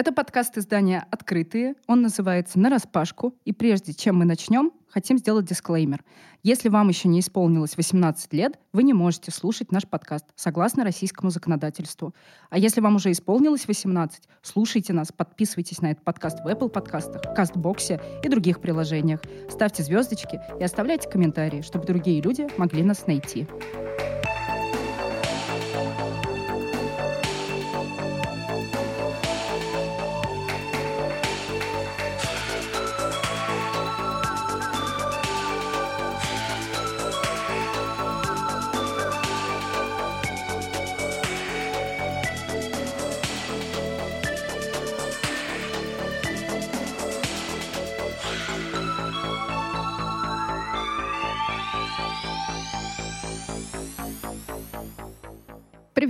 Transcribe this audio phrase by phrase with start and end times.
[0.00, 1.74] Это подкаст издания «Открытые».
[1.86, 3.34] Он называется «На распашку».
[3.44, 6.02] И прежде чем мы начнем, хотим сделать дисклеймер.
[6.42, 11.28] Если вам еще не исполнилось 18 лет, вы не можете слушать наш подкаст, согласно российскому
[11.28, 12.14] законодательству.
[12.48, 17.20] А если вам уже исполнилось 18, слушайте нас, подписывайтесь на этот подкаст в Apple подкастах,
[17.34, 19.20] Кастбоксе и других приложениях.
[19.50, 23.46] Ставьте звездочки и оставляйте комментарии, чтобы другие люди могли нас найти.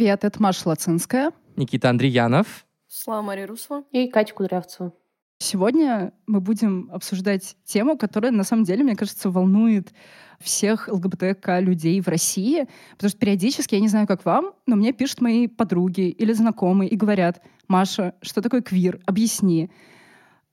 [0.00, 1.30] Привет, это Маша Лацинская.
[1.56, 2.64] Никита Андреянов.
[2.88, 3.84] Слава Мария Русова.
[3.92, 4.94] И Катя Кудрявцева.
[5.36, 9.92] Сегодня мы будем обсуждать тему, которая, на самом деле, мне кажется, волнует
[10.40, 14.94] всех ЛГБТК людей в России, потому что периодически, я не знаю, как вам, но мне
[14.94, 19.02] пишут мои подруги или знакомые и говорят, Маша, что такое квир?
[19.04, 19.70] Объясни.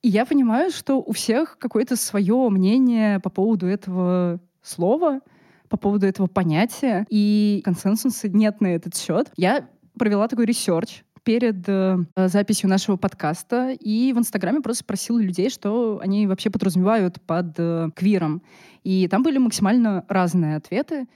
[0.02, 5.22] И я понимаю, что у всех какое-то свое мнение по поводу этого слова—
[5.68, 9.30] по поводу этого понятия, и консенсуса нет на этот счет.
[9.36, 15.50] Я провела такой research перед э, записью нашего подкаста и в Инстаграме просто спросила людей,
[15.50, 18.42] что они вообще подразумевают под э, квиром.
[18.82, 21.06] И там были максимально разные ответы.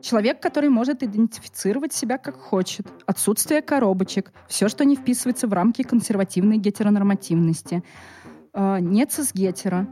[0.00, 2.86] Человек, который может идентифицировать себя как хочет.
[3.04, 4.32] Отсутствие коробочек.
[4.48, 7.82] Все, что не вписывается в рамки консервативной гетеронормативности.
[8.54, 9.86] Э, нет цисгетера.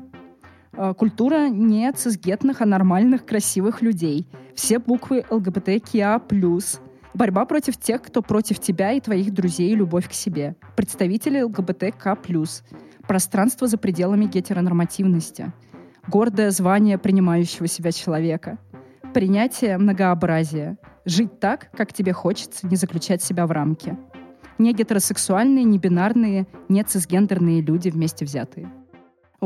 [0.76, 4.28] Э, культура не цисгетных, а нормальных, красивых людей.
[4.54, 6.20] Все буквы ЛГБТКИА+.
[7.14, 10.54] Борьба против тех, кто против тебя и твоих друзей, и любовь к себе.
[10.76, 12.16] Представители ЛГБТК+.
[13.08, 15.52] Пространство за пределами гетеронормативности.
[16.08, 18.58] Гордое звание принимающего себя человека.
[19.14, 20.76] Принятие многообразия.
[21.06, 23.96] Жить так, как тебе хочется, не заключать себя в рамки.
[24.58, 28.70] Не гетеросексуальные, не бинарные, не цисгендерные люди вместе взятые.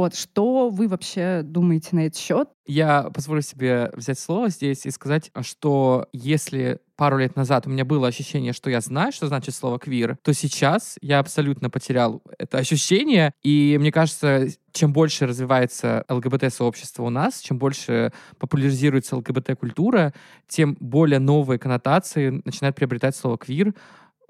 [0.00, 2.48] Вот, что вы вообще думаете на этот счет?
[2.64, 7.84] Я позволю себе взять слово здесь и сказать, что если пару лет назад у меня
[7.84, 12.56] было ощущение, что я знаю, что значит слово квир, то сейчас я абсолютно потерял это
[12.56, 13.34] ощущение.
[13.42, 20.14] И мне кажется, чем больше развивается ЛГБТ-сообщество у нас, чем больше популяризируется ЛГБТ-культура,
[20.48, 23.74] тем более новые коннотации начинает приобретать слово квир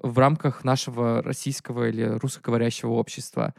[0.03, 3.55] в рамках нашего российского или русскоговорящего общества.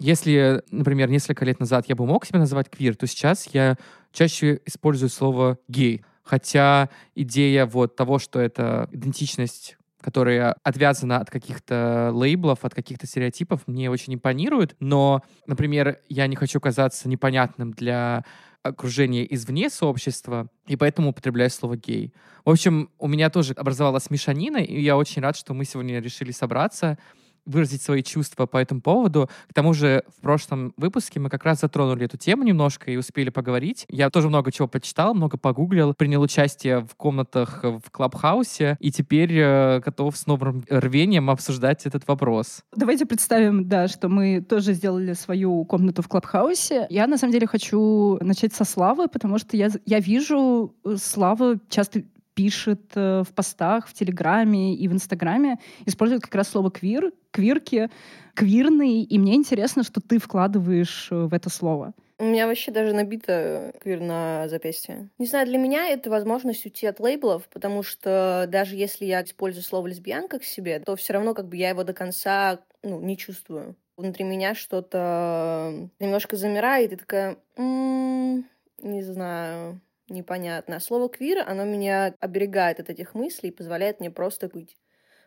[0.00, 3.76] Если, например, несколько лет назад я бы мог себя называть квир, то сейчас я
[4.12, 6.02] чаще использую слово гей.
[6.22, 13.60] Хотя идея вот того, что это идентичность которая отвязана от каких-то лейблов, от каких-то стереотипов,
[13.66, 14.74] мне очень импонирует.
[14.80, 18.24] Но, например, я не хочу казаться непонятным для
[18.62, 22.14] окружения извне сообщества, и поэтому употребляю слово «гей».
[22.46, 26.30] В общем, у меня тоже образовалась мешанина, и я очень рад, что мы сегодня решили
[26.30, 26.96] собраться
[27.46, 29.28] выразить свои чувства по этому поводу.
[29.48, 33.30] К тому же в прошлом выпуске мы как раз затронули эту тему немножко и успели
[33.30, 33.86] поговорить.
[33.88, 39.32] Я тоже много чего почитал, много погуглил, принял участие в комнатах в Клабхаусе и теперь
[39.36, 42.62] э, готов с новым рвением обсуждать этот вопрос.
[42.74, 46.86] Давайте представим, да, что мы тоже сделали свою комнату в Клабхаусе.
[46.90, 51.56] Я на самом деле хочу начать со Славы, потому что я, я вижу э, Слава
[51.68, 52.02] часто
[52.40, 57.90] пишет э, в постах, в Телеграме и в Инстаграме, использует как раз слово «квир», «квирки»,
[58.32, 61.92] «квирный», и мне интересно, что ты вкладываешь э, в это слово.
[62.18, 65.10] У меня вообще даже набито квир на запястье.
[65.18, 69.62] Не знаю, для меня это возможность уйти от лейблов, потому что даже если я использую
[69.62, 73.18] слово лесбиянка к себе, то все равно как бы я его до конца ну, не
[73.18, 73.76] чувствую.
[73.98, 78.46] Внутри меня что-то немножко замирает, и такая, м-м,
[78.82, 79.80] не знаю,
[80.10, 80.76] непонятно.
[80.76, 84.76] А слово «квир», оно меня оберегает от этих мыслей и позволяет мне просто быть.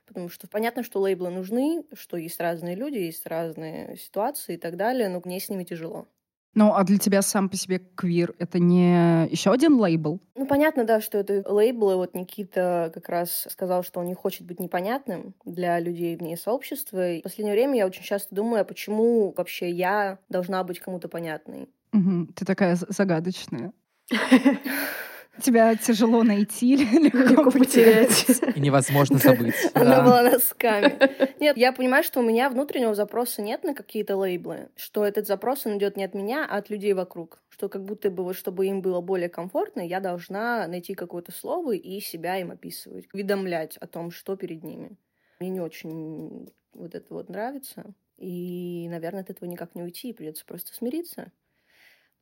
[0.05, 4.77] Потому что понятно, что лейблы нужны, что есть разные люди, есть разные ситуации и так
[4.77, 6.07] далее, но мне с ними тяжело.
[6.55, 10.21] Ну, а для тебя сам по себе квир— это не еще один лейбл?
[10.35, 11.95] Ну, понятно, да, что это лейблы.
[11.95, 17.11] Вот Никита как раз сказал, что он не хочет быть непонятным для людей вне сообщества.
[17.13, 21.07] И в последнее время я очень часто думаю, а почему вообще я должна быть кому-то
[21.07, 21.69] понятной?
[21.93, 23.73] Угу, ты такая загадочная.
[25.41, 28.27] Тебя тяжело найти или легко потерять.
[28.55, 29.55] И невозможно забыть.
[29.73, 30.95] Она была носками.
[31.39, 35.65] Нет, я понимаю, что у меня внутреннего запроса нет на какие-то лейблы, что этот запрос,
[35.65, 37.41] он идет не от меня, а от людей вокруг.
[37.49, 41.73] Что как будто бы, вот, чтобы им было более комфортно, я должна найти какое-то слово
[41.73, 44.97] и себя им описывать, уведомлять о том, что перед ними.
[45.39, 47.93] Мне не очень вот это вот нравится.
[48.17, 51.31] И, наверное, от этого никак не уйти, придется просто смириться.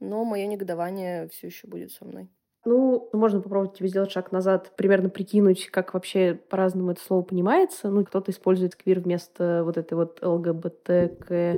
[0.02, 2.28] Но мое негодование все еще будет со мной.
[2.66, 7.90] Ну, можно попробовать тебе сделать шаг назад, примерно прикинуть, как вообще по-разному это слово понимается.
[7.90, 11.58] Ну, кто-то использует квир вместо вот этой вот ЛГБТК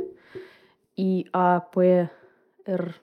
[0.95, 1.77] и АП
[2.65, 2.95] Р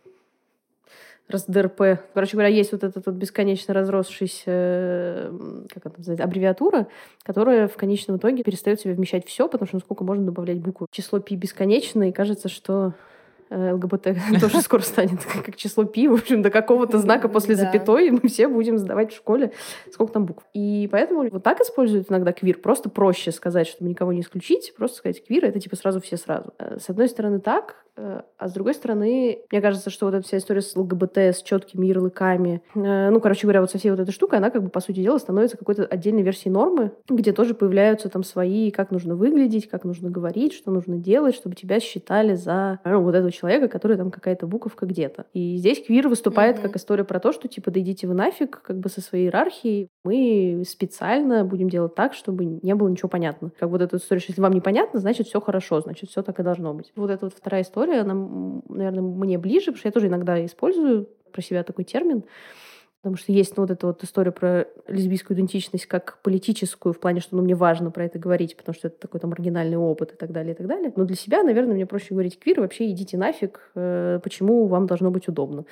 [1.31, 2.01] РСДРП.
[2.13, 5.33] Короче говоря, есть вот эта вот бесконечно разросшаяся,
[5.73, 6.89] как это называется, аббревиатура,
[7.23, 10.87] которая в конечном итоге перестает себе вмещать все, потому что насколько можно добавлять буквы.
[10.91, 12.95] Число пи бесконечно, и кажется, что
[13.51, 18.29] ЛГБТ тоже скоро станет как число пи, в общем, до какого-то знака после запятой мы
[18.29, 19.53] все будем задавать в школе,
[19.93, 20.45] сколько там букв.
[20.55, 22.59] И поэтому вот так используют иногда квир.
[22.59, 26.53] Просто проще сказать, чтобы никого не исключить, просто сказать квир, это типа сразу все сразу.
[26.59, 30.27] Э, с одной стороны так, э, а с другой стороны, мне кажется, что вот эта
[30.27, 34.13] вся история с ЛГБТ, с четкими ярлыками, ну, короче говоря, вот со всей вот этой
[34.13, 38.09] штукой, она как бы, по сути дела, становится какой-то отдельной версией нормы, где тоже появляются
[38.09, 42.79] там свои, как нужно выглядеть, как нужно говорить, что нужно делать, чтобы тебя считали за
[42.85, 45.27] ну, вот этого человека, который там какая-то буковка где-то.
[45.33, 46.63] И здесь квир выступает mm-hmm.
[46.63, 49.89] как история про то, что типа да идите вы нафиг, как бы со своей иерархией.
[50.05, 53.51] Мы специально будем делать так, чтобы не было ничего понятно.
[53.59, 56.43] Как вот эта история, что если вам непонятно, значит все хорошо, значит все так и
[56.43, 56.93] должно быть.
[56.97, 58.15] Вот эта вот вторая история, она,
[58.69, 62.25] наверное, мне ближе, потому что я тоже иногда использую про себя такой термин.
[63.03, 67.21] Потому что есть ну, вот эта вот история про лесбийскую идентичность как политическую, в плане,
[67.21, 70.17] что ну, мне важно про это говорить, потому что это такой там маргинальный опыт и
[70.17, 70.93] так далее, и так далее.
[70.95, 75.11] Но для себя, наверное, мне проще говорить квир, вообще идите нафиг, э, почему вам должно
[75.11, 75.65] быть удобно.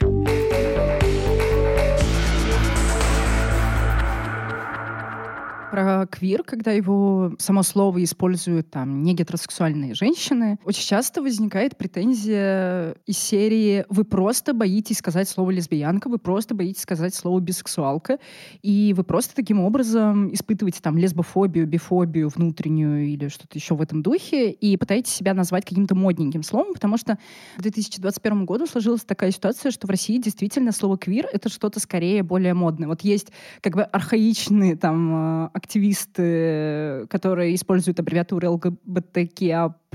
[5.71, 12.95] Про квир, когда его само слово используют там не гетеросексуальные женщины, очень часто возникает претензия
[13.07, 18.19] из серии «Вы просто боитесь сказать слово лесбиянка, вы просто боитесь сказать слово бисексуалка,
[18.63, 24.03] и вы просто таким образом испытываете там лесбофобию, бифобию внутреннюю или что-то еще в этом
[24.03, 27.19] духе, и пытаетесь себя назвать каким-то модненьким словом, потому что
[27.59, 32.23] в 2021 году сложилась такая ситуация, что в России действительно слово «квир»— это что-то скорее
[32.23, 32.89] более модное.
[32.89, 39.75] Вот есть как бы архаичные там активисты, которые используют аббревиатуры ЛГБТКИА++,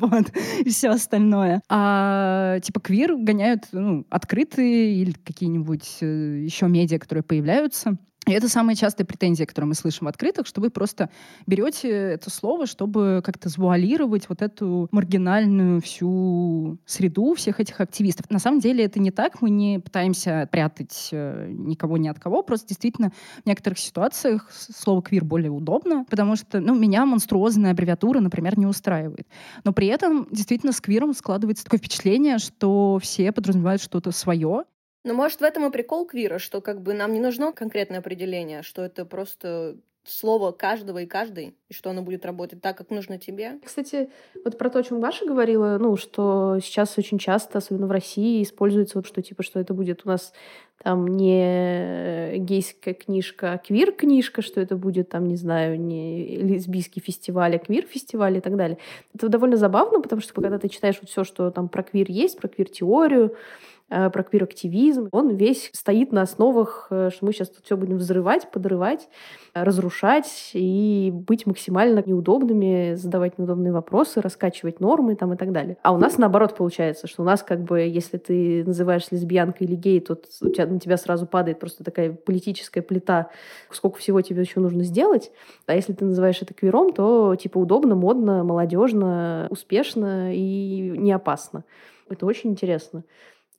[0.00, 0.24] вот,
[0.64, 1.62] и все остальное.
[1.68, 7.96] А типа квир гоняют ну, открытые или какие-нибудь э, еще медиа, которые появляются.
[8.26, 11.10] И это самая частая претензия, которую мы слышим в открытых, что вы просто
[11.46, 18.30] берете это слово, чтобы как-то завуалировать вот эту маргинальную всю среду всех этих активистов.
[18.30, 22.44] На самом деле это не так, мы не пытаемся прятать э, никого ни от кого,
[22.44, 23.10] просто действительно
[23.42, 28.66] в некоторых ситуациях слово «квир» более удобно, потому что ну, меня монструозная аббревиатура, например, не
[28.66, 29.26] устраивает.
[29.64, 34.62] Но при этом действительно с квиром складывается такое впечатление, что все подразумевают что-то свое,
[35.04, 38.62] ну, может, в этом и прикол квира, что как бы нам не нужно конкретное определение,
[38.62, 43.18] что это просто слово каждого и каждой, и что оно будет работать так, как нужно
[43.18, 43.60] тебе.
[43.64, 44.10] Кстати,
[44.44, 48.42] вот про то, о чем Маша говорила, ну, что сейчас очень часто, особенно в России,
[48.42, 50.32] используется вот что, типа, что это будет у нас
[50.82, 57.54] там не гейская книжка, а квир-книжка, что это будет там, не знаю, не лесбийский фестиваль,
[57.54, 58.78] а квир-фестиваль и так далее.
[59.14, 62.38] Это довольно забавно, потому что когда ты читаешь вот все, что там про квир есть,
[62.38, 63.36] про квир-теорию,
[64.10, 65.08] про квир-активизм.
[65.12, 69.08] Он весь стоит на основах, э, что мы сейчас тут все будем взрывать, подрывать,
[69.54, 75.76] разрушать и быть максимально неудобными, задавать неудобные вопросы, раскачивать нормы там и так далее.
[75.82, 79.76] А у нас наоборот получается, что у нас как бы, если ты называешь лесбиянкой или
[79.76, 83.30] гей, то у тебя, на тебя сразу падает просто такая политическая плита,
[83.70, 85.30] сколько всего тебе еще нужно сделать.
[85.66, 91.64] А если ты называешь это квиром, то типа удобно, модно, молодежно, успешно и не опасно.
[92.08, 93.04] Это очень интересно.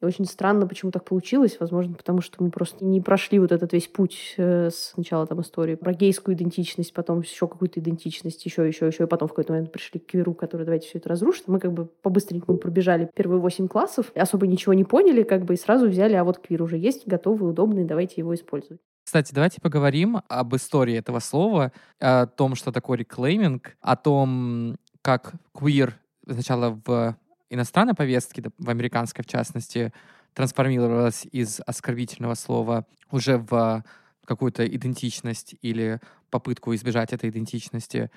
[0.03, 1.57] Очень странно, почему так получилось.
[1.59, 5.41] Возможно, потому что мы просто не прошли вот этот весь путь э, с начала там
[5.41, 9.53] истории про гейскую идентичность, потом еще какую-то идентичность, еще, еще, еще, и потом в какой-то
[9.53, 11.47] момент пришли к квиру, который давайте все это разрушит.
[11.47, 15.57] Мы как бы по-быстренькому пробежали первые восемь классов, особо ничего не поняли, как бы и
[15.57, 18.81] сразу взяли, а вот квир уже есть, готовый, удобный, давайте его использовать.
[19.05, 25.33] Кстати, давайте поговорим об истории этого слова, о том, что такое реклейминг, о том, как
[25.53, 25.95] квир
[26.27, 27.17] сначала в
[27.53, 29.93] иностранной повестки, в американской в частности,
[30.33, 33.83] трансформировалась из оскорбительного слова уже в
[34.25, 38.09] какую-то идентичность или попытку избежать этой идентичности.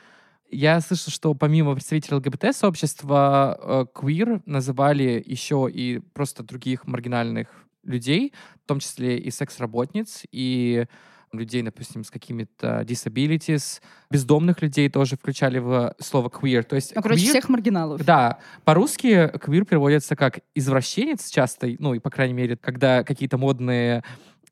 [0.49, 7.49] Я слышал, что помимо представителей ЛГБТ-сообщества, э, квир называли еще и просто других маргинальных
[7.83, 8.33] людей,
[8.64, 10.87] в том числе и секс-работниц, и
[11.33, 13.80] людей, допустим, с какими-то disabilities,
[14.11, 16.62] бездомных людей тоже включали в слово queer.
[16.62, 18.04] То есть ну, короче, queer, всех маргиналов.
[18.04, 18.38] Да.
[18.64, 24.02] По-русски queer переводится как извращенец часто, ну, и, по крайней мере, когда какие-то модные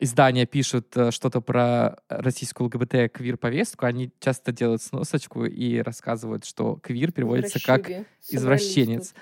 [0.00, 7.12] издания пишут э, что-то про российскую ЛГБТ-квир-повестку, они часто делают сносочку и рассказывают, что квир
[7.12, 7.88] переводится как
[8.28, 9.14] извращенец.
[9.14, 9.18] А,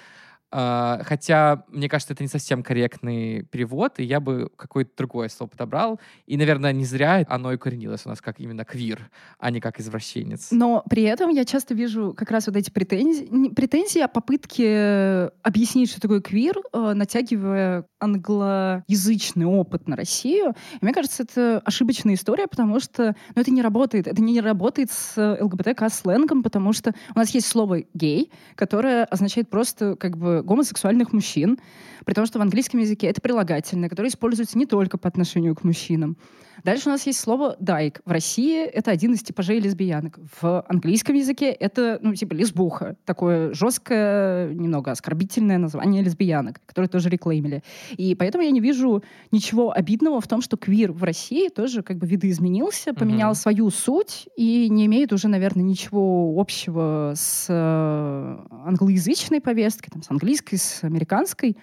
[0.53, 5.99] хотя, мне кажется, это не совсем корректный перевод, и я бы какое-то другое слово подобрал.
[6.27, 9.81] И, наверное, не зря оно и коренилось у нас как именно квир, а не как
[9.81, 10.49] извращенец.
[10.51, 15.91] Но при этом я часто вижу как раз вот эти претензии, претензии о попытке объяснить,
[15.91, 20.55] что такое квир, э, натягивая англоязычный опыт на Россию.
[20.75, 24.07] И мне кажется, это ошибочная история, потому что ну, это не работает.
[24.07, 29.97] Это не работает с ЛГБТК-сленгом, потому что у нас есть слово «гей», которое означает просто
[29.97, 31.59] как бы гомосексуальных мужчин,
[32.05, 35.63] при том, что в английском языке это прилагательное, которое используется не только по отношению к
[35.63, 36.17] мужчинам.
[36.65, 38.01] Дальше у нас есть слово «дайк».
[38.05, 40.19] В России это один из типажей лесбиянок.
[40.41, 42.97] В английском языке это, ну, типа лесбуха.
[43.05, 47.65] Такое жесткое, немного оскорбительное название лесбиянок, которое тоже реклеймили.
[47.97, 49.03] И поэтому я не вижу
[49.33, 53.37] ничего обидного в том, что квир в России тоже как бы видоизменился, поменял mm-hmm.
[53.37, 60.11] свою суть и не имеет уже, наверное, ничего общего с э, англоязычной повесткой, там, с
[60.11, 61.57] английской, с американской.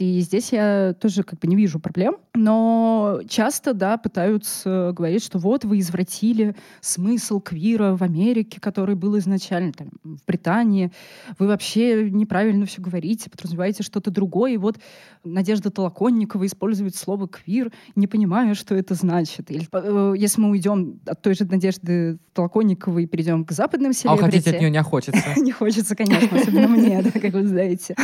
[0.00, 2.16] И здесь я тоже как бы не вижу проблем.
[2.34, 9.18] Но часто, да, пытаются говорить, что вот вы извратили смысл квира в Америке, который был
[9.18, 10.90] изначально там, в Британии.
[11.38, 14.52] Вы вообще неправильно все говорите, подразумеваете что-то другое.
[14.52, 14.78] И вот
[15.22, 19.50] Надежда Толоконникова использует слово «квир», не понимая, что это значит.
[19.50, 24.22] Или э, если мы уйдем от той же Надежды Толоконниковой и перейдем к западным селебрити...
[24.22, 25.20] А уходить от нее не хочется.
[25.36, 27.96] Не хочется, конечно, особенно мне, как вы знаете.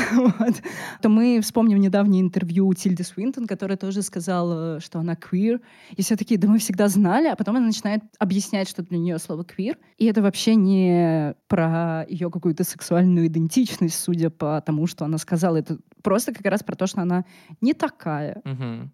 [1.00, 5.60] То мы вспомним недавнее интервью Тильды Свинтон, которая тоже сказала, что она queer.
[5.96, 9.18] И все такие, да мы всегда знали, а потом она начинает объяснять, что для нее
[9.18, 9.76] слово queer.
[9.98, 15.56] И это вообще не про ее какую-то сексуальную идентичность, судя по тому, что она сказала.
[15.56, 17.24] Это просто как раз про то, что она
[17.60, 18.42] не такая.
[18.44, 18.90] Угу.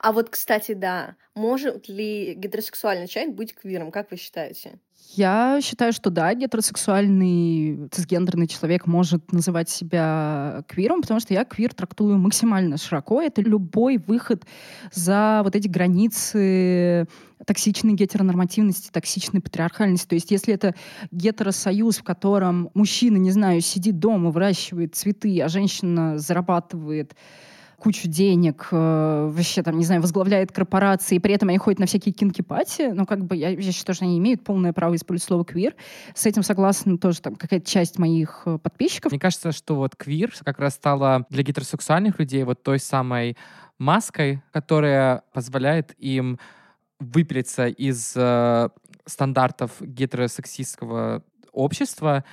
[0.00, 4.78] А вот, кстати, да, может ли гетеросексуальный человек быть квиром, как вы считаете?
[5.16, 11.72] Я считаю, что да, гетеросексуальный цисгендерный человек может называть себя квиром, потому что я квир
[11.72, 13.20] трактую максимально широко.
[13.20, 14.44] Это любой выход
[14.92, 17.06] за вот эти границы
[17.46, 20.08] токсичной гетеронормативности, токсичной патриархальности.
[20.08, 20.74] То есть если это
[21.12, 27.14] гетеросоюз, в котором мужчина, не знаю, сидит дома, выращивает цветы, а женщина зарабатывает
[27.84, 31.84] кучу денег, э, вообще там, не знаю, возглавляет корпорации, и при этом они ходят на
[31.84, 35.44] всякие кинки-пати, но как бы я, я считаю, что они имеют полное право использовать слово
[35.44, 35.76] «квир».
[36.14, 39.12] С этим согласна тоже там какая-то часть моих э, подписчиков.
[39.12, 43.36] Мне кажется, что вот «квир» как раз стала для гетеросексуальных людей вот той самой
[43.78, 46.38] маской, которая позволяет им
[47.00, 48.70] выпилиться из э,
[49.04, 51.22] стандартов гетеросексистского
[51.52, 52.24] общества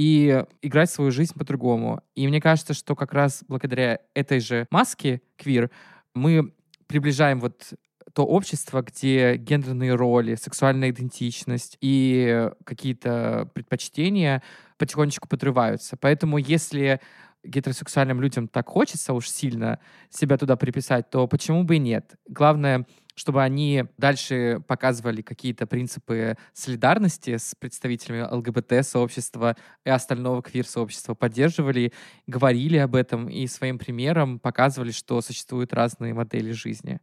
[0.00, 2.02] и играть свою жизнь по-другому.
[2.14, 5.70] И мне кажется, что как раз благодаря этой же маске квир
[6.14, 6.54] мы
[6.86, 7.74] приближаем вот
[8.14, 14.42] то общество, где гендерные роли, сексуальная идентичность и какие-то предпочтения
[14.78, 15.98] потихонечку подрываются.
[15.98, 17.02] Поэтому если
[17.44, 22.14] гетеросексуальным людям так хочется уж сильно себя туда приписать, то почему бы и нет?
[22.26, 22.86] Главное
[23.20, 31.92] чтобы они дальше показывали какие-то принципы солидарности с представителями ЛГБТ-сообщества и остального квир-сообщества, поддерживали,
[32.26, 36.98] говорили об этом и своим примером показывали, что существуют разные модели жизни.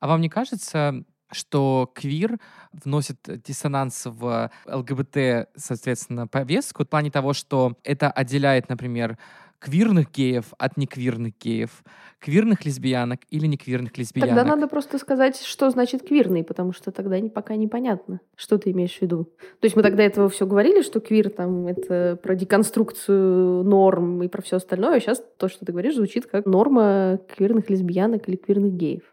[0.00, 2.38] А вам не кажется, что квир
[2.72, 9.18] вносит диссонанс в ЛГБТ, соответственно, повестку в плане того, что это отделяет, например,
[9.62, 11.84] квирных геев от неквирных геев,
[12.18, 14.34] квирных лесбиянок или неквирных лесбиянок.
[14.34, 18.72] Тогда надо просто сказать, что значит квирный, потому что тогда не, пока непонятно, что ты
[18.72, 19.24] имеешь в виду.
[19.60, 24.28] То есть мы тогда этого все говорили, что квир там это про деконструкцию норм и
[24.28, 28.36] про все остальное, а сейчас то, что ты говоришь, звучит как норма квирных лесбиянок или
[28.36, 29.11] квирных геев.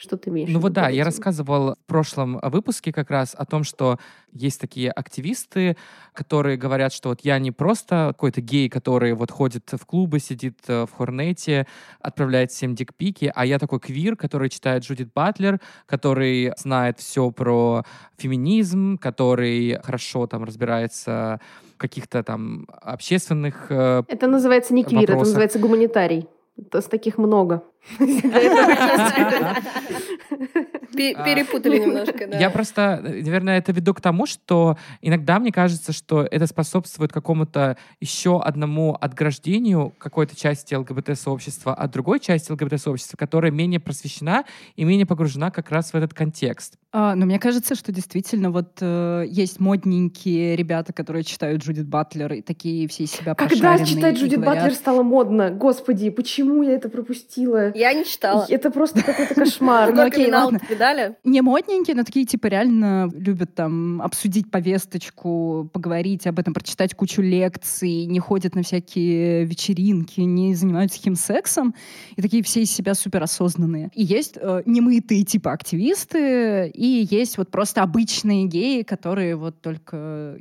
[0.00, 0.48] Что ты имеешь?
[0.50, 3.98] Ну вот да, я рассказывал в прошлом выпуске как раз о том, что
[4.32, 5.76] есть такие активисты,
[6.14, 10.58] которые говорят, что вот я не просто какой-то гей, который вот ходит в клубы, сидит
[10.68, 11.66] э, в хорнете,
[12.00, 17.84] отправляет всем дикпики, а я такой квир, который читает Джудит Батлер, который знает все про
[18.16, 21.40] феминизм, который хорошо там разбирается
[21.74, 25.20] в каких-то там общественных э, Это называется не квир, вопросах.
[25.20, 26.26] это называется гуманитарий.
[26.72, 27.62] С таких много.
[31.00, 32.38] Перепутали немножко, да.
[32.38, 37.76] Я просто, наверное, это веду к тому, что иногда мне кажется, что это способствует какому-то
[38.00, 44.44] еще одному отграждению какой-то части ЛГБТ-сообщества от другой части ЛГБТ-сообщества, которая менее просвещена
[44.76, 46.76] и менее погружена как раз в этот контекст.
[46.92, 52.32] А, но мне кажется, что действительно вот э, есть модненькие ребята, которые читают Джудит Батлер,
[52.32, 54.64] и такие все из себя Когда читать Джудит говорят...
[54.64, 55.50] Батлер стало модно?
[55.50, 57.72] Господи, почему я это пропустила?
[57.74, 58.44] Я не читала.
[58.48, 59.92] Это просто какой-то кошмар.
[59.94, 60.60] Ну окей, ладно.
[60.90, 61.16] Видали?
[61.24, 67.22] Не модненькие, но такие типа реально любят там обсудить повесточку, поговорить об этом, прочитать кучу
[67.22, 71.74] лекций, не ходят на всякие вечеринки, не занимаются химсексом,
[72.16, 73.90] и такие все из себя суперосознанные.
[73.94, 80.38] И есть э, немытые типа активисты, и есть вот просто обычные геи, которые вот только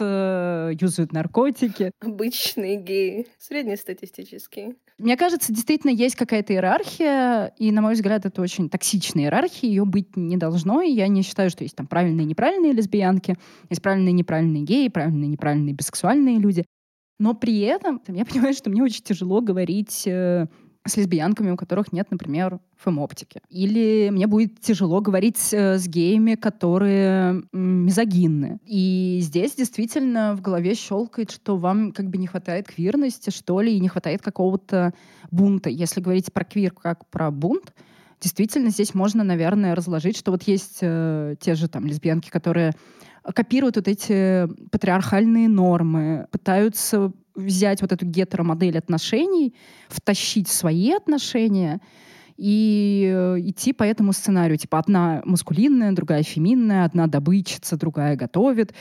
[0.00, 1.90] юзают наркотики.
[2.00, 4.76] Обычные геи, среднестатистические.
[4.98, 9.84] Мне кажется, действительно есть какая-то иерархия, и, на мой взгляд, это очень токсичная иерархия, ее
[9.84, 13.36] быть не должно, и я не считаю, что есть там правильные и неправильные лесбиянки,
[13.70, 16.64] есть правильные и неправильные геи, правильные и неправильные бисексуальные люди.
[17.18, 20.46] Но при этом я понимаю, что мне очень тяжело говорить э,
[20.88, 23.40] с лесбиянками, у которых нет, например, фемоптики.
[23.48, 28.58] Или мне будет тяжело говорить э, с геями, которые мизогинны.
[28.64, 33.76] И здесь действительно в голове щелкает, что вам как бы не хватает квирности, что ли,
[33.76, 34.92] и не хватает какого-то
[35.30, 35.70] бунта.
[35.70, 37.74] Если говорить про квир как про бунт,
[38.20, 42.72] действительно здесь можно, наверное, разложить, что вот есть э, те же там лесбиянки, которые
[43.34, 49.54] копируют вот эти патриархальные нормы, пытаются взять вот эту гетеромодель отношений,
[49.88, 51.80] втащить свои отношения
[52.36, 54.58] и э, идти по этому сценарию.
[54.58, 58.74] Типа одна маскулинная, другая феминная, одна добычица, другая готовит.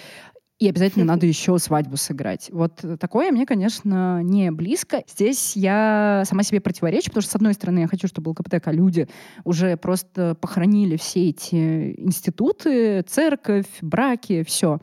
[0.60, 2.50] И обязательно надо еще свадьбу сыграть.
[2.52, 5.04] Вот такое мне, конечно, не близко.
[5.08, 9.08] Здесь я сама себе противоречу, потому что, с одной стороны, я хочу, чтобы ЛГБТК люди
[9.44, 14.80] уже просто похоронили все эти институты, церковь, браки, все.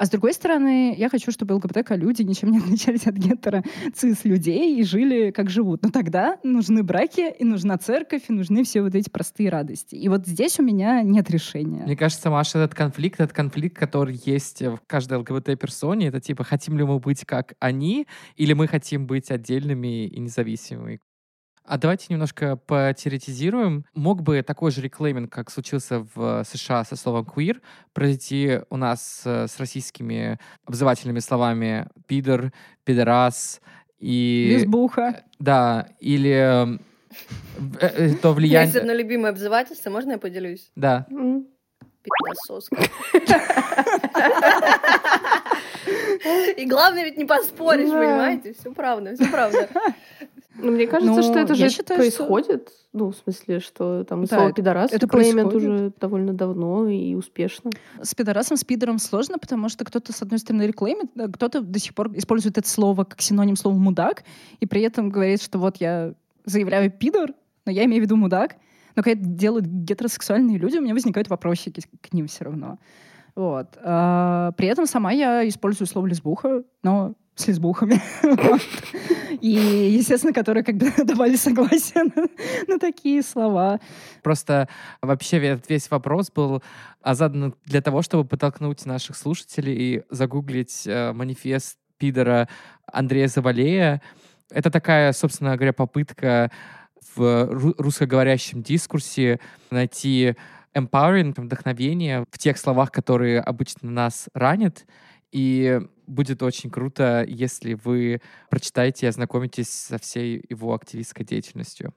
[0.00, 5.30] А с другой стороны, я хочу, чтобы ЛГБТК-люди ничем не отличались от гетеро-цис-людей и жили,
[5.30, 5.82] как живут.
[5.82, 9.96] Но тогда нужны браки, и нужна церковь, и нужны все вот эти простые радости.
[9.96, 11.82] И вот здесь у меня нет решения.
[11.82, 16.78] Мне кажется, Маша, этот конфликт, этот конфликт, который есть в каждой ЛГБТ-персоне, это типа, хотим
[16.78, 21.00] ли мы быть как они, или мы хотим быть отдельными и независимыми.
[21.70, 23.84] А давайте немножко потеоретизируем.
[23.94, 27.60] Мог бы такой же реклейминг, как случился в США со словом queer,
[27.92, 32.52] произойти у нас э, с российскими обзывательными словами пидор,
[32.82, 33.60] пидорас
[34.00, 34.56] и...
[34.58, 35.22] Лесбуха.
[35.38, 36.76] Да, или э,
[37.80, 38.66] э, то влияние...
[38.66, 40.72] Есть одно любимое обзывательство, можно я поделюсь?
[40.74, 41.06] Да.
[42.02, 42.82] Пидососка.
[46.56, 48.54] И главное ведь не поспоришь, понимаете?
[48.54, 49.68] Все правда, все правда.
[50.62, 52.68] Ну, мне кажется, ну, что это же считаю, происходит.
[52.68, 52.80] Что...
[52.92, 57.70] Ну, в смысле, что там да, слово пидорас это клеймят уже довольно давно и успешно.
[58.02, 61.94] С пидорасом, с пидором сложно, потому что кто-то, с одной стороны, реклеймит, кто-то до сих
[61.94, 64.24] пор использует это слово как синоним слова «мудак»,
[64.58, 67.32] и при этом говорит, что вот я заявляю «пидор»,
[67.64, 68.56] но я имею в виду «мудак».
[68.96, 72.78] Но когда это делают гетеросексуальные люди, у меня возникают вопросики к ним все равно.
[73.36, 73.78] Вот.
[73.82, 78.00] А, при этом сама я использую слово «лесбуха», но с лесбухами.
[79.40, 82.04] И, естественно, которые как бы давали согласие
[82.66, 83.80] на, такие слова.
[84.22, 84.68] Просто
[85.00, 86.62] вообще весь вопрос был
[87.02, 92.48] а, задан для того, чтобы подтолкнуть наших слушателей и загуглить э, манифест пидора
[92.86, 94.02] Андрея Завалея.
[94.50, 96.50] Это такая, собственно говоря, попытка
[97.14, 100.34] в русскоговорящем дискурсе найти
[100.74, 104.86] empowering, вдохновение в тех словах, которые обычно нас ранят,
[105.32, 108.20] и будет очень круто, если вы
[108.50, 111.94] прочитаете и ознакомитесь со всей его активистской деятельностью.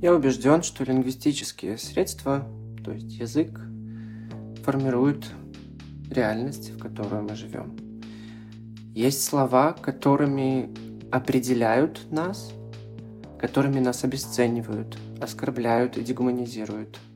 [0.00, 2.46] Я убежден, что лингвистические средства,
[2.84, 3.58] то есть язык,
[4.62, 5.26] формируют
[6.10, 7.76] реальность, в которой мы живем.
[8.94, 10.70] Есть слова, которыми
[11.10, 12.52] определяют нас,
[13.40, 16.98] которыми нас обесценивают, оскорбляют и дегуманизируют–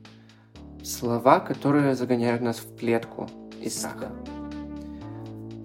[0.83, 3.29] Слова, которые загоняют нас в клетку
[3.61, 4.11] и страх.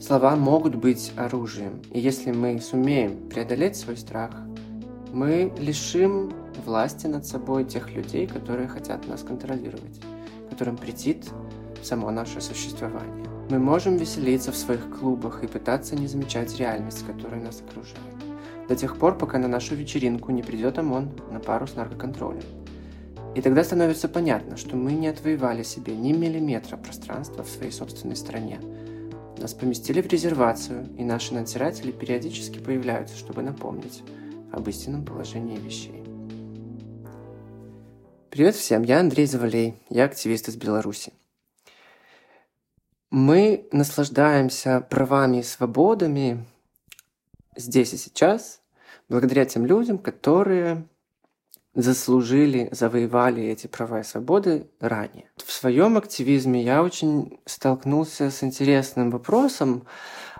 [0.00, 4.30] Слова могут быть оружием, и если мы сумеем преодолеть свой страх,
[5.12, 6.32] мы лишим
[6.64, 10.00] власти над собой тех людей, которые хотят нас контролировать,
[10.50, 11.28] которым претит
[11.82, 13.26] само наше существование.
[13.50, 18.68] Мы можем веселиться в своих клубах и пытаться не замечать реальность, которая нас окружает.
[18.68, 22.44] До тех пор, пока на нашу вечеринку не придет ОМОН на пару с наркоконтролем.
[23.34, 28.16] И тогда становится понятно, что мы не отвоевали себе ни миллиметра пространства в своей собственной
[28.16, 28.60] стране.
[29.38, 34.02] Нас поместили в резервацию, и наши надзиратели периодически появляются, чтобы напомнить
[34.52, 36.02] об истинном положении вещей.
[38.30, 41.12] Привет всем, я Андрей Завалей, я активист из Беларуси.
[43.10, 46.44] Мы наслаждаемся правами и свободами
[47.56, 48.60] здесь и сейчас,
[49.08, 50.84] благодаря тем людям, которые
[51.74, 55.30] заслужили, завоевали эти права и свободы ранее.
[55.36, 59.86] В своем активизме я очень столкнулся с интересным вопросом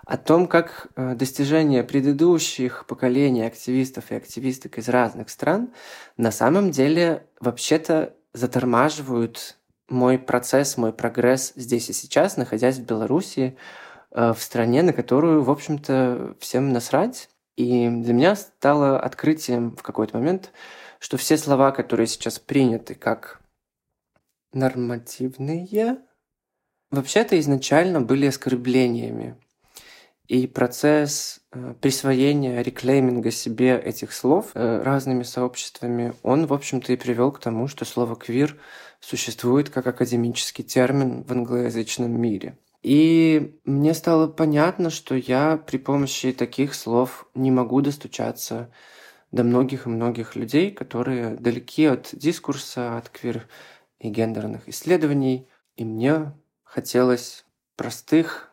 [0.07, 5.71] о том, как э, достижения предыдущих поколений активистов и активисток из разных стран
[6.17, 13.57] на самом деле вообще-то затормаживают мой процесс, мой прогресс здесь и сейчас, находясь в Беларуси,
[14.11, 17.29] э, в стране, на которую, в общем-то, всем насрать.
[17.57, 20.53] И для меня стало открытием в какой-то момент,
[20.99, 23.41] что все слова, которые сейчас приняты как
[24.53, 25.99] нормативные,
[26.91, 29.37] вообще-то изначально были оскорблениями.
[30.27, 36.97] И процесс э, присвоения, реклейминга себе этих слов э, разными сообществами, он, в общем-то, и
[36.97, 38.59] привел к тому, что слово «квир»
[39.01, 42.59] существует как академический термин в англоязычном мире.
[42.83, 48.71] И мне стало понятно, что я при помощи таких слов не могу достучаться
[49.31, 53.47] до многих и многих людей, которые далеки от дискурса, от квир
[53.99, 55.49] и гендерных исследований.
[55.77, 56.33] И мне
[56.65, 57.45] хотелось
[57.77, 58.51] простых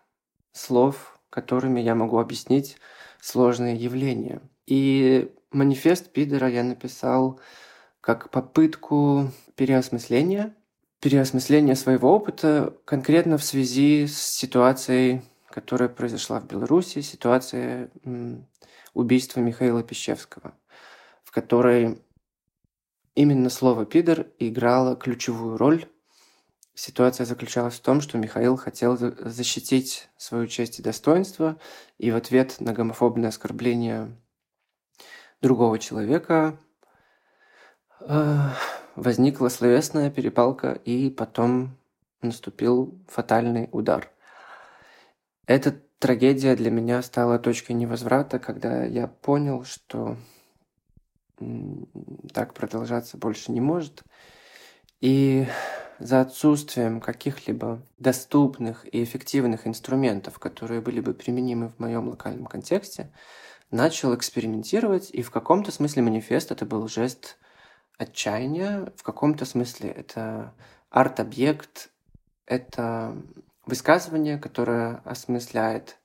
[0.51, 2.77] слов, которыми я могу объяснить
[3.21, 4.41] сложные явления.
[4.67, 7.39] И манифест Пидера я написал
[8.01, 10.53] как попытку переосмысления,
[10.99, 17.89] переосмысления своего опыта конкретно в связи с ситуацией, которая произошла в Беларуси, ситуация
[18.93, 20.53] убийства Михаила Пищевского–
[21.35, 22.01] которой
[23.13, 25.85] именно слово «пидор» играло ключевую роль.
[26.75, 31.59] Ситуация заключалась в том, что Михаил хотел защитить свою честь и достоинство,
[31.97, 34.15] и в ответ на гомофобное оскорбление
[35.41, 36.57] другого человека
[37.99, 38.37] э,
[38.95, 41.77] возникла словесная перепалка, и потом
[42.21, 44.09] наступил фатальный удар.
[45.47, 50.15] Эта трагедия для меня стала точкой невозврата, когда я понял, что
[52.33, 54.03] так продолжаться больше не может.
[55.01, 55.45] И
[55.99, 63.11] за отсутствием каких-либо доступных и эффективных инструментов, которые были бы применимы в моем локальном контексте,
[63.71, 67.37] начал экспериментировать, и в каком-то смысле манифест это был жест
[67.97, 70.53] отчаяния, в каком-то смысле это
[70.89, 71.89] арт-объект,
[72.45, 73.15] это
[73.65, 75.97] высказывание, которое осмысляет,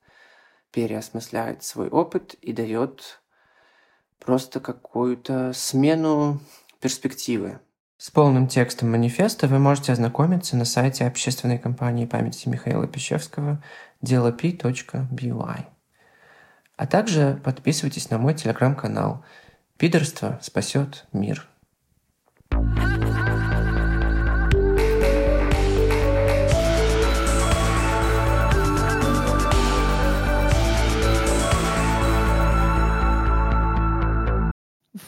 [0.72, 3.19] переосмысляет свой опыт и дает
[4.24, 6.40] просто какую-то смену
[6.80, 7.58] перспективы.
[7.96, 13.62] С полным текстом манифеста вы можете ознакомиться на сайте общественной компании памяти Михаила Пищевского
[14.00, 15.66] делопи.by.
[16.76, 19.22] А также подписывайтесь на мой телеграм-канал
[19.76, 21.49] «Пидорство спасет мир».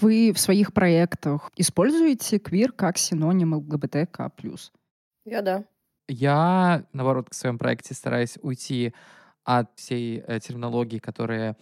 [0.03, 4.33] Вы в своих проектах используете квир как синоним ЛГБТК+.
[5.25, 5.65] Я да.
[6.09, 8.95] Я, наоборот, в своем проекте стараюсь уйти
[9.45, 11.57] от всей э, терминологии, которая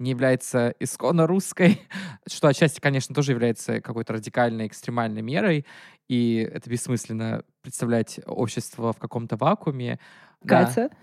[0.00, 1.80] не является исконно русской,
[2.28, 5.64] что отчасти, конечно, тоже является какой-то радикальной, экстремальной мерой,
[6.08, 10.00] и это бессмысленно представлять общество в каком-то вакууме.
[10.44, 10.88] Катя?
[10.90, 10.96] Да.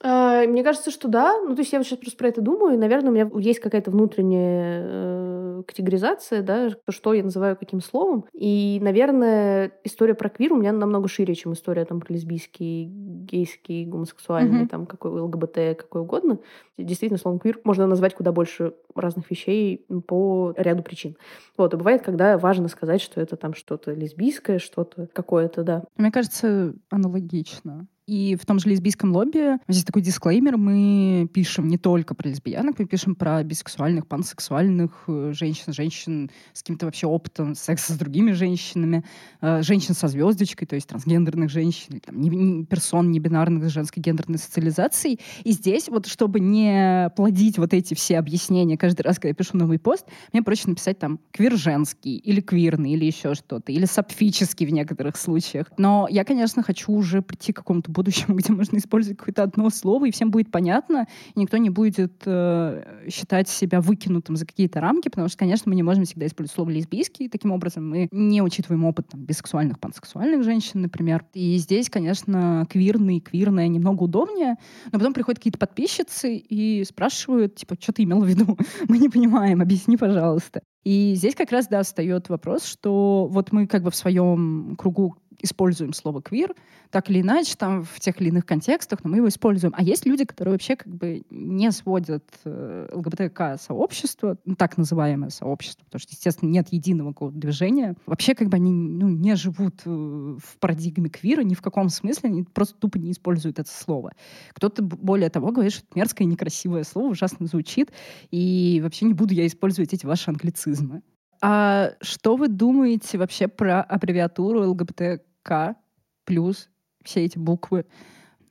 [0.00, 1.40] А, мне кажется, что да.
[1.40, 3.60] Ну, то есть я вот сейчас просто про это думаю, и, наверное, у меня есть
[3.60, 8.26] какая-то внутренняя э, категоризация, да, что я называю каким словом.
[8.32, 13.86] И, наверное, история про квир у меня намного шире, чем история там про лесбийский, гейский,
[13.86, 14.68] гомосексуальный, mm-hmm.
[14.68, 16.38] там какой ЛГБТ, какой угодно.
[16.76, 21.16] Действительно, словом квир можно назвать куда больше разных вещей по ряду причин.
[21.56, 25.84] Вот, и бывает, когда важно сказать, что это там что-то лесбийское, что-то какое-то, да.
[25.96, 27.86] Мне кажется, аналогично.
[28.06, 32.78] И в том же лесбийском лобби, здесь такой дисклеймер, мы пишем не только про лесбиянок,
[32.78, 38.30] мы пишем про бисексуальных, пансексуальных э, женщин, женщин с каким-то вообще опытом секса с другими
[38.30, 39.04] женщинами,
[39.40, 44.00] э, женщин со звездочкой, то есть трансгендерных женщин, там, не, не, персон небинарных с женской
[44.00, 45.18] гендерной социализацией.
[45.42, 49.56] И здесь вот, чтобы не плодить вот эти все объяснения каждый раз, когда я пишу
[49.56, 54.64] новый пост, мне проще написать там квир женский или квирный или еще что-то, или сапфический
[54.64, 55.66] в некоторых случаях.
[55.76, 60.06] Но я, конечно, хочу уже прийти к какому-то будущем, где можно использовать какое-то одно слово,
[60.06, 65.08] и всем будет понятно, и никто не будет э, считать себя выкинутым за какие-то рамки,
[65.08, 68.84] потому что, конечно, мы не можем всегда использовать слово лесбийский, таким образом мы не учитываем
[68.84, 71.24] опыт там, бисексуальных, пансексуальных женщин, например.
[71.32, 74.56] И здесь, конечно, квирный, квирное немного удобнее,
[74.92, 78.58] но потом приходят какие-то подписчицы и спрашивают, типа, что ты имел в виду?
[78.88, 80.60] мы не понимаем, объясни, пожалуйста.
[80.86, 85.16] И здесь как раз, да, встает вопрос, что вот мы как бы в своем кругу
[85.40, 86.54] используем слово «квир»,
[86.90, 89.74] так или иначе, там, в тех или иных контекстах, но мы его используем.
[89.76, 95.84] А есть люди, которые вообще как бы не сводят э, ЛГБТК-сообщество, ну, так называемое сообщество,
[95.84, 97.96] потому что, естественно, нет единого движения.
[98.06, 102.30] Вообще как бы они ну, не живут э, в парадигме квира ни в каком смысле,
[102.30, 104.12] они просто тупо не используют это слово.
[104.52, 107.92] Кто-то, более того, говорит, что это мерзкое некрасивое слово, ужасно звучит,
[108.30, 111.02] и вообще не буду я использовать эти ваши англицизмы.
[111.40, 115.76] А что вы думаете вообще про аббревиатуру ЛГБТК
[116.24, 116.68] плюс
[117.04, 117.86] все эти буквы?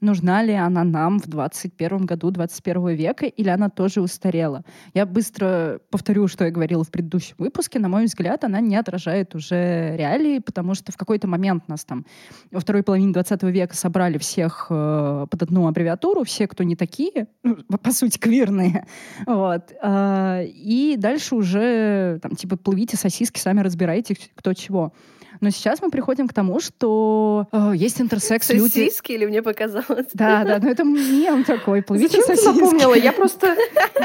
[0.05, 4.63] Нужна ли она нам в 21 году 21 века, или она тоже устарела.
[4.93, 7.79] Я быстро повторю, что я говорила в предыдущем выпуске.
[7.79, 12.05] На мой взгляд, она не отражает уже реалии, потому что в какой-то момент нас там
[12.51, 17.27] во второй половине 20 века собрали всех э, под одну аббревиатуру, все, кто не такие,
[17.43, 18.85] ну, по сути, квирные.
[19.25, 19.73] Вот.
[19.81, 24.93] Э, и дальше уже там типа плывите сосиски, сами разбирайте, кто чего.
[25.41, 28.85] Но сейчас мы приходим к тому, что э, есть интерсекс люди...
[28.85, 30.07] Сосиски или мне показалось?
[30.13, 31.81] Да, да, но это мем такой.
[31.81, 32.45] Плывите Зачем сосиски.
[32.45, 32.93] ты напомнила?
[32.93, 33.55] Я просто...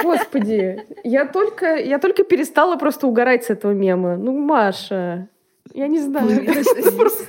[0.02, 4.16] Господи, я только, я только перестала просто угорать с этого мема.
[4.16, 5.28] Ну, Маша,
[5.74, 6.44] я не знаю.
[6.96, 7.24] Просто...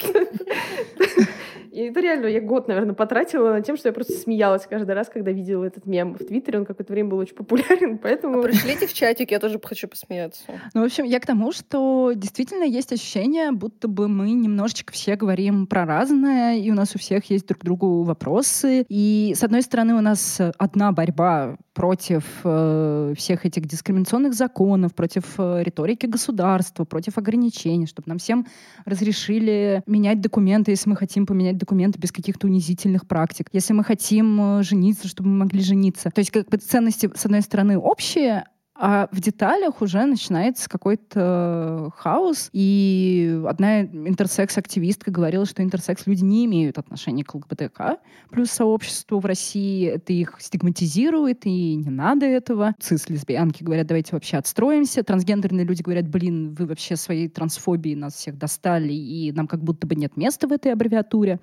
[1.81, 5.09] И это реально, я год, наверное, потратила на тем, что я просто смеялась каждый раз,
[5.09, 6.59] когда видела этот мем в Твиттере.
[6.59, 8.39] Он какое-то время был очень популярен, поэтому...
[8.39, 10.43] А пришлите в чатик, я тоже хочу посмеяться.
[10.75, 15.15] Ну, в общем, я к тому, что действительно есть ощущение, будто бы мы немножечко все
[15.15, 18.85] говорим про разное, и у нас у всех есть друг другу вопросы.
[18.87, 25.23] И, с одной стороны, у нас одна борьба против э, всех этих дискриминационных законов, против
[25.37, 28.45] э, риторики государства, против ограничений, чтобы нам всем
[28.85, 33.47] разрешили менять документы, если мы хотим поменять документы без каких-то унизительных практик.
[33.51, 36.09] Если мы хотим э, жениться, чтобы мы могли жениться.
[36.11, 38.45] То есть как бы ценности, с одной стороны, общие,
[38.83, 42.49] а в деталях уже начинается какой-то хаос.
[42.51, 47.99] И одна интерсекс-активистка говорила, что интерсекс-люди не имеют отношения к ЛГБТК
[48.31, 49.85] плюс сообществу в России.
[49.85, 52.73] Это их стигматизирует, и не надо этого.
[52.79, 55.03] Цис-лесбиянки говорят, давайте вообще отстроимся.
[55.03, 59.85] Трансгендерные люди говорят, блин, вы вообще своей трансфобией нас всех достали, и нам как будто
[59.85, 61.39] бы нет места в этой аббревиатуре.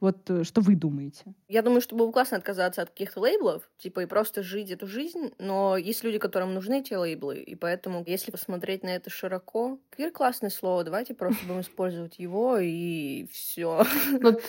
[0.00, 1.24] Вот э, что вы думаете?
[1.48, 4.86] Я думаю, что было бы классно отказаться от каких-то лейблов, типа, и просто жить эту
[4.86, 9.78] жизнь, но есть люди, которым нужны эти лейблы, и поэтому, если посмотреть на это широко,
[9.90, 13.84] квир классное слово, давайте просто будем использовать его, и все.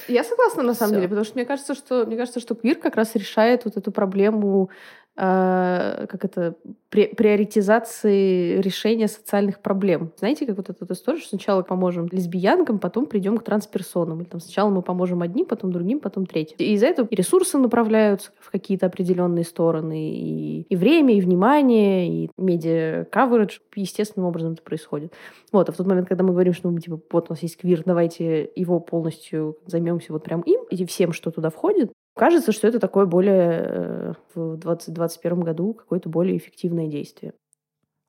[0.07, 2.95] Я согласна, на самом деле, потому что мне кажется, что мне кажется, что квир как
[2.95, 4.69] раз решает вот эту проблему
[5.17, 6.55] как это,
[6.89, 10.11] при, приоритизации решения социальных проблем.
[10.17, 14.21] Знаете, как вот эта история, что сначала поможем лесбиянкам, потом придем к трансперсонам.
[14.21, 16.57] Или там сначала мы поможем одним, потом другим, потом третьим.
[16.59, 22.29] И из-за этого ресурсы направляются в какие-то определенные стороны, и, и время, и внимание, и
[22.37, 25.13] медиа-каверидж естественным образом это происходит.
[25.51, 27.57] Вот, а в тот момент, когда мы говорим, что ну, типа, вот у нас есть
[27.57, 32.67] квир, давайте его полностью займемся вот прям им, и всем, что туда входит, Кажется, что
[32.67, 37.33] это такое более э, в 2021 году какое-то более эффективное действие.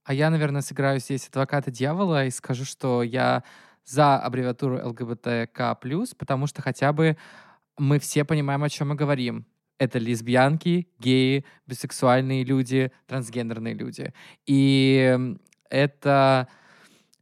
[0.05, 3.45] А я, наверное, сыграю здесь адвоката дьявола и скажу, что я
[3.85, 5.77] за аббревиатуру ЛГБТК+,
[6.19, 7.19] потому что хотя бы
[7.77, 9.47] мы все понимаем, о чем мы говорим.
[9.79, 14.13] Это лесбиянки, геи, бисексуальные люди, трансгендерные люди.
[14.47, 15.19] И
[15.69, 16.49] это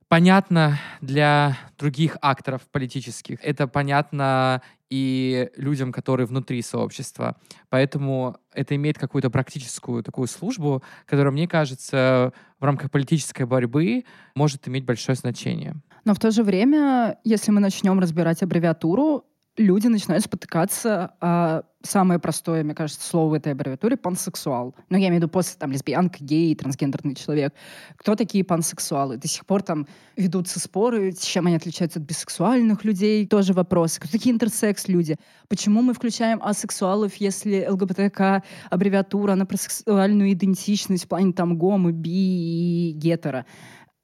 [0.09, 3.39] понятно для других акторов политических.
[3.43, 7.37] Это понятно и людям, которые внутри сообщества.
[7.69, 14.67] Поэтому это имеет какую-то практическую такую службу, которая, мне кажется, в рамках политической борьбы может
[14.69, 15.75] иметь большое значение.
[16.05, 19.25] Но в то же время, если мы начнем разбирать аббревиатуру,
[19.57, 21.15] люди начинают спотыкаться.
[21.21, 24.75] А самое простое, мне кажется, слово в этой аббревиатуре— пансексуал.
[24.91, 27.55] Ну, я имею в виду после там лесбиянка, гей, трансгендерный человек.
[27.97, 29.17] Кто такие пансексуалы?
[29.17, 33.27] До сих пор там ведутся споры, чем они отличаются от бисексуальных людей.
[33.27, 33.99] Тоже вопрос.
[33.99, 35.17] Кто такие интерсекс-люди?
[35.49, 42.91] Почему мы включаем асексуалов, если ЛГБТК аббревиатура на просексуальную идентичность в плане там гомо, би
[42.91, 43.47] и гетера?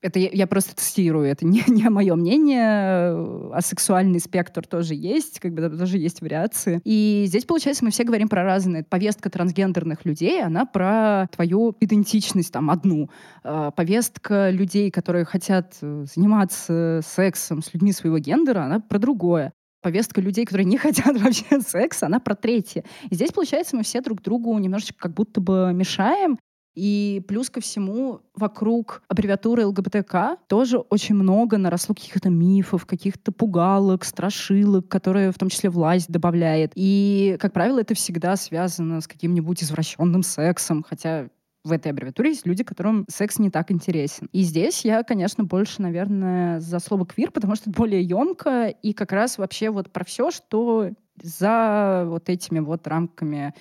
[0.02, 5.40] Это я, я просто тестирую, это не, не мое мнение, а сексуальный спектр тоже есть,
[5.40, 6.80] как бы тоже есть вариации.
[6.84, 8.84] И здесь, получается, мы все говорим про разные.
[8.84, 13.10] Повестка трансгендерных людей, она про твою идентичность, там, одну.
[13.44, 19.52] А повестка людей, которые хотят э, заниматься сексом с людьми своего гендера, она про другое
[19.82, 22.84] повестка людей, которые не хотят вообще секса, она про третье.
[23.10, 26.38] И здесь, получается, мы все друг другу немножечко как будто бы мешаем,
[26.74, 34.04] и плюс ко всему вокруг аббревиатуры ЛГБТК тоже очень много наросло каких-то мифов, каких-то пугалок,
[34.04, 36.72] страшилок, которые в том числе власть добавляет.
[36.74, 41.28] И, как правило, это всегда связано с каким-нибудь извращенным сексом, хотя
[41.64, 44.28] в этой аббревиатуре есть люди, которым секс не так интересен.
[44.32, 48.92] И здесь я, конечно, больше, наверное, за слово квир, потому что это более емко и
[48.92, 53.54] как раз вообще вот про все, что за вот этими вот рамками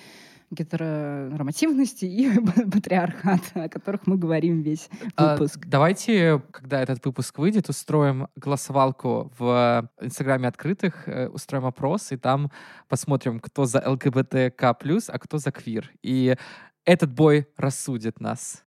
[0.52, 2.30] гетеронормативности и
[2.70, 5.60] патриархата, о которых мы говорим весь а, выпуск.
[5.64, 12.16] А, давайте, когда этот выпуск выйдет, устроим голосовалку в Инстаграме открытых, э, устроим опрос, и
[12.16, 12.50] там
[12.88, 14.76] посмотрим, кто за ЛГБТК+,
[15.08, 15.90] а кто за квир.
[16.02, 16.36] И
[16.84, 18.64] этот бой рассудит нас.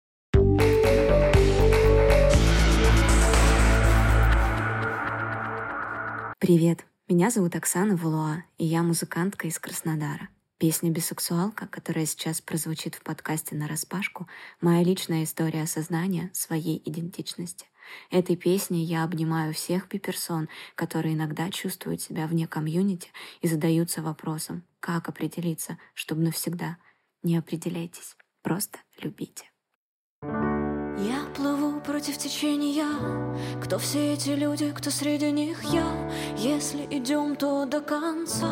[6.39, 10.29] Привет, меня зовут Оксана Валуа, и я музыкантка из Краснодара.
[10.57, 14.29] Песня «Бисексуалка», которая сейчас прозвучит в подкасте на распашку,
[14.61, 17.65] моя личная история осознания своей идентичности.
[18.11, 23.09] Этой песней я обнимаю всех пиперсон, которые иногда чувствуют себя вне комьюнити
[23.41, 26.77] и задаются вопросом, как определиться, чтобы навсегда.
[27.23, 29.51] Не определяйтесь, просто любите.
[30.23, 32.85] Я плыву против течения.
[33.63, 35.85] Кто все эти люди, кто среди них я?
[36.37, 38.51] Если идем, то до конца.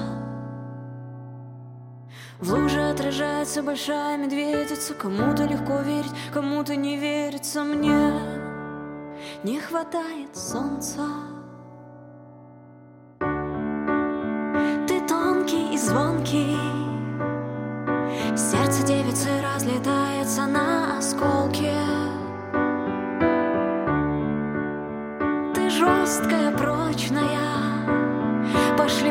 [2.39, 4.94] В луже отражается большая медведица.
[4.94, 8.13] Кому-то легко верить, кому-то не верится мне.
[9.44, 11.02] Не хватает солнца.
[14.88, 16.58] Ты тонкий и звонкий.
[18.38, 21.79] Сердце девицы разлетается на осколки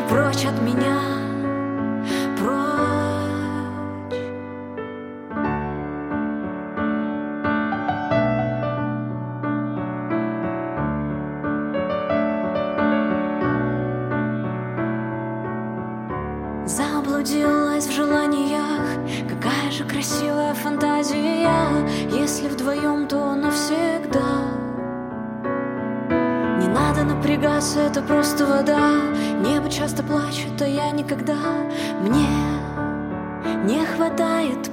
[0.07, 1.18] прочь от меня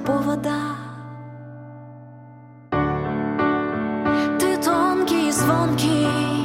[0.07, 0.61] повода.
[4.39, 6.36] Ты тонкий звонкий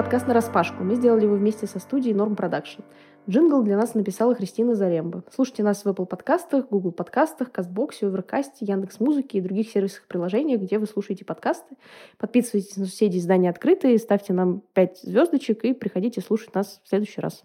[0.00, 0.82] подкаст на распашку.
[0.82, 2.82] Мы сделали его вместе со студией Norm Production.
[3.28, 5.24] Джингл для нас написала Христина Заремба.
[5.30, 7.50] Слушайте нас в Apple подкастах, Google подкастах,
[8.06, 11.76] Оверкасте, Яндекс Музыке и других сервисах приложениях, где вы слушаете подкасты.
[12.16, 17.20] Подписывайтесь на соседей издания открытые, ставьте нам 5 звездочек и приходите слушать нас в следующий
[17.20, 17.44] раз.